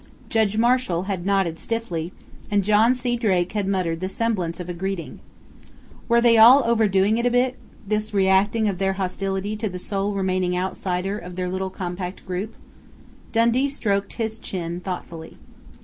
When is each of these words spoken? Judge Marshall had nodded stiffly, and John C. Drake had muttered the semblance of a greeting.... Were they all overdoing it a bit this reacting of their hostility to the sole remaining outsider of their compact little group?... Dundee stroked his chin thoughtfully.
Judge 0.29 0.57
Marshall 0.57 1.03
had 1.03 1.27
nodded 1.27 1.59
stiffly, 1.59 2.11
and 2.49 2.63
John 2.63 2.95
C. 2.95 3.15
Drake 3.15 3.51
had 3.51 3.67
muttered 3.67 3.99
the 3.99 4.09
semblance 4.09 4.59
of 4.59 4.67
a 4.67 4.73
greeting.... 4.73 5.19
Were 6.09 6.19
they 6.21 6.39
all 6.39 6.63
overdoing 6.65 7.19
it 7.19 7.27
a 7.27 7.29
bit 7.29 7.55
this 7.87 8.11
reacting 8.11 8.67
of 8.67 8.79
their 8.79 8.93
hostility 8.93 9.55
to 9.57 9.69
the 9.69 9.77
sole 9.77 10.15
remaining 10.15 10.57
outsider 10.57 11.19
of 11.19 11.35
their 11.35 11.51
compact 11.69 12.21
little 12.27 12.27
group?... 12.27 12.55
Dundee 13.31 13.69
stroked 13.69 14.13
his 14.13 14.39
chin 14.39 14.79
thoughtfully. 14.79 15.37